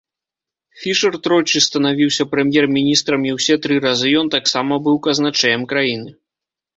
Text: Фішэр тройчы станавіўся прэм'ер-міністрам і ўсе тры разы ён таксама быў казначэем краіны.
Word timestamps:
Фішэр 0.83 1.17
тройчы 1.25 1.59
станавіўся 1.65 2.23
прэм'ер-міністрам 2.31 3.21
і 3.29 3.33
ўсе 3.37 3.57
тры 3.65 3.77
разы 3.85 4.15
ён 4.23 4.31
таксама 4.37 4.73
быў 4.89 4.95
казначэем 5.09 5.61
краіны. 5.75 6.11